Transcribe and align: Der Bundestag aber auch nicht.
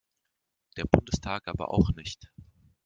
Der 0.77 0.85
Bundestag 0.85 1.47
aber 1.47 1.69
auch 1.69 1.91
nicht. 1.93 2.33